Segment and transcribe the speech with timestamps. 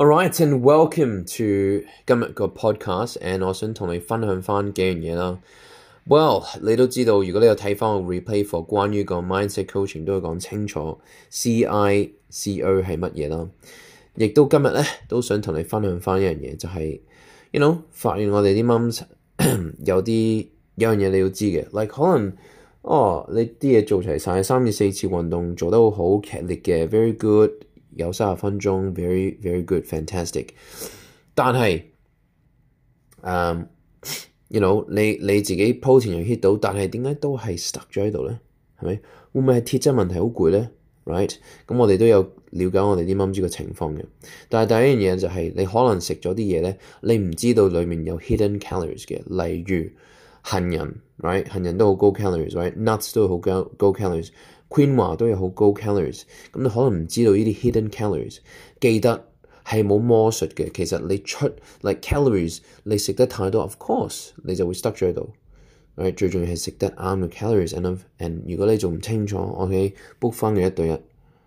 [0.00, 3.18] Alright, l and welcome to 今日个 podcast.
[3.18, 5.40] And 我想同你分享翻几样嘢啦。
[6.06, 10.98] Well，你都知道，如果你有睇翻我 replay for 关于个 mindset coaching，都会讲清楚
[11.30, 13.48] C I C O 系乜嘢啦。
[14.14, 17.02] 亦都今日咧，都想同你分享翻一样嘢，就系
[17.50, 19.00] You know，发现我哋啲 mons
[19.84, 20.46] 有啲
[20.76, 22.32] 有样嘢你要知嘅，like 可能
[22.82, 27.50] 哦，你啲嘢做齐晒，三至四次运动做得好，剧烈嘅，very good。
[27.90, 30.48] 有三十分鐘，very very good fantastic，
[31.34, 31.82] 但係，
[33.22, 33.64] 誒
[34.48, 38.38] ，you know，你你自己鋪前錢又 hit 到，但係點解都係 stuck 咗喺度咧？
[38.80, 38.94] 係咪
[39.32, 40.70] 會唔會係鐵質問題好攰咧
[41.04, 44.04] ？Right，咁我哋都有了解我哋啲蚊豬嘅情況嘅，
[44.50, 49.90] 但係第一樣嘢就係你可能食咗啲嘢咧，你唔知道裡面有 hidden calories 嘅，例如。
[50.42, 58.38] 杏仁，right，杏仁都好高 calories，right，nuts 都好高高 calories，Queen 話都有好高 calories，咁你可能唔知道呢啲 hidden calories，
[58.80, 59.28] 記得
[59.64, 61.46] 係冇魔術嘅，其實你出
[61.80, 65.32] like calories，你食得太多 of course 你就會 s t u c k 咗喺度
[65.96, 70.98] ，right，最重要係食得啱嘅 calories enough，and 如果你仲唔清楚，o k book 翻嘅一對一。